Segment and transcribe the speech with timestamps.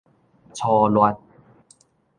[0.51, 1.15] 粗劣